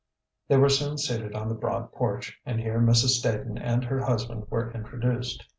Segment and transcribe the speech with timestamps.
[0.47, 3.09] They were soon seated on the broad porch, and here Mrs.
[3.19, 5.45] Staton and her husband were introduced.